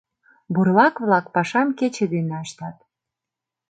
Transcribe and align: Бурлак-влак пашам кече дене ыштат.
Бурлак-влак 0.53 1.25
пашам 1.33 1.69
кече 1.77 2.05
дене 2.13 2.35
ыштат. 2.45 2.77